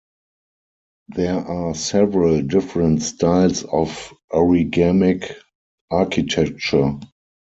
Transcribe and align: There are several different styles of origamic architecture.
There 1.09 1.37
are 1.37 1.75
several 1.75 2.41
different 2.41 3.03
styles 3.03 3.63
of 3.63 4.11
origamic 4.31 5.31
architecture. 5.91 6.97